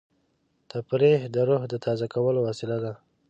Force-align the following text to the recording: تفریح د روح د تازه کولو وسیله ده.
تفریح 0.71 1.19
د 1.33 1.35
روح 1.49 1.61
د 1.69 1.73
تازه 1.85 2.05
کولو 2.13 2.39
وسیله 2.47 2.77
ده. 2.83 2.93